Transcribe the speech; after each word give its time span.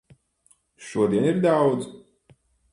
Šodien 0.87 1.29
ir 1.33 1.39
daudz. 1.45 1.93